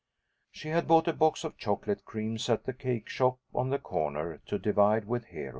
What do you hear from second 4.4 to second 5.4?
to divide with